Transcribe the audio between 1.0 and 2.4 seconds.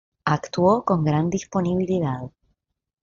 gran disponibilidad.